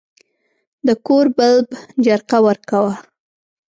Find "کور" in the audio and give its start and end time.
1.05-1.25